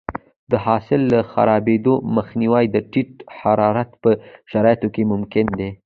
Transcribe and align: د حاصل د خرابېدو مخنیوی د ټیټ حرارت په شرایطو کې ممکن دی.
د 0.51 0.53
حاصل 0.65 1.01
د 1.13 1.15
خرابېدو 1.31 1.93
مخنیوی 2.15 2.65
د 2.71 2.77
ټیټ 2.91 3.11
حرارت 3.39 3.89
په 4.03 4.09
شرایطو 4.51 4.87
کې 4.95 5.03
ممکن 5.11 5.45
دی. 5.59 5.69